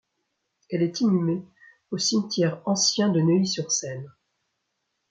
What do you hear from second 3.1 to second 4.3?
Neuilly-sur-Seine.